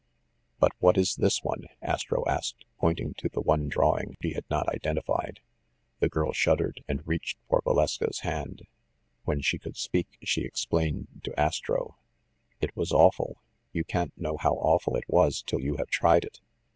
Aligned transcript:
"But 0.59 0.71
what 0.79 0.97
is 0.97 1.15
this 1.17 1.43
one?" 1.43 1.65
Astro 1.79 2.25
asked, 2.27 2.65
pointing 2.79 3.13
to 3.19 3.29
the 3.29 3.39
one 3.39 3.67
drawing 3.69 4.17
he 4.19 4.33
had 4.33 4.45
not 4.49 4.67
identified. 4.69 5.41
NUMBER 6.01 6.09
THIRTEEN 6.09 6.09
185 6.09 6.09
The 6.09 6.09
girl 6.09 6.33
shuddered, 6.33 6.83
and 6.87 7.07
reach 7.07 7.37
for 7.47 7.61
Valeska's 7.63 8.21
hand. 8.21 8.63
When 9.25 9.41
she 9.41 9.59
could 9.59 9.77
speak, 9.77 10.17
she 10.23 10.41
explained 10.41 11.19
to 11.25 11.39
Astro. 11.39 11.97
"It 12.59 12.75
was 12.75 12.91
awful, 12.91 13.37
‚ÄĒ 13.37 13.69
you 13.73 13.83
can't 13.83 14.17
know 14.17 14.37
how 14.37 14.55
awful 14.55 14.95
it 14.95 15.07
was 15.07 15.43
till 15.43 15.59
you 15.61 15.75
have 15.77 15.89
tried 15.91 16.23
it. 16.25 16.41